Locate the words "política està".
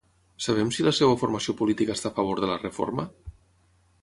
1.61-2.13